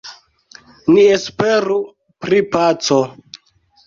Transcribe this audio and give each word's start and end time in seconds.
Ni 0.93 1.03
esperu 1.17 1.77
pri 2.25 2.39
paco. 2.57 2.99